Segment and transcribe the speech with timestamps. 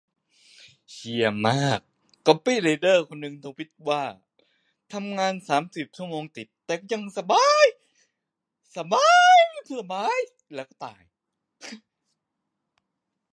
[0.91, 1.79] เชี่ยมาก
[2.27, 4.03] ก๊อปปี้ไรเตอร์คนนึงทวีตว่า
[4.93, 7.65] 'ทำงานสามสิบชั่วโมงติด แต่ยังสบ๊าย!'
[8.73, 11.77] แล้วก็ตายเลย